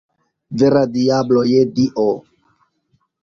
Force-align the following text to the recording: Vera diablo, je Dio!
Vera 0.61 0.79
diablo, 0.95 1.43
je 1.49 1.59
Dio! 1.81 2.07